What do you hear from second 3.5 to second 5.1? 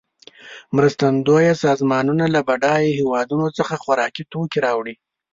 څخه خوارکي توکې راوړي.